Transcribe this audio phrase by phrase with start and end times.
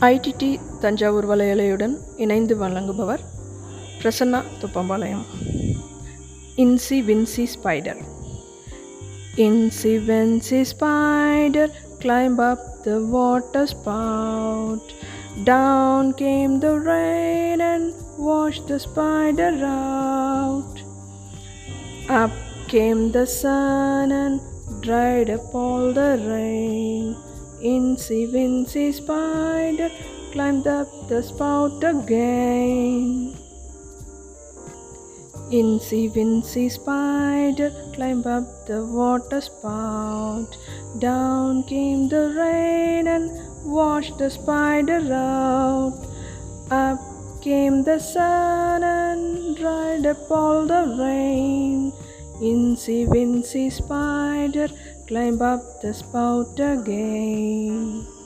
[0.00, 3.18] IDD Thanjavur வலையலையுடன் இணைந்து வழங்குபவர்
[4.02, 5.24] Prasanna Thuppampalayam.
[6.56, 8.00] Incy Wincy spider.
[9.36, 14.90] Incy Wincy spider climb up the water spout
[15.44, 19.62] down came the rain and wash the spider
[20.42, 20.80] out
[22.06, 24.40] up came the sun and
[24.86, 27.16] dried up all the rain.
[27.62, 29.90] Incy Wincy Spider
[30.30, 33.36] climbed up the spout again.
[35.50, 40.56] Incy Wincy Spider climbed up the water spout.
[41.00, 43.28] Down came the rain and
[43.64, 45.98] washed the spider out.
[46.70, 47.00] Up
[47.42, 51.92] came the sun and dried up all the rain.
[52.40, 54.68] Incy Wincy Spider
[55.08, 58.17] climbed up the spout again.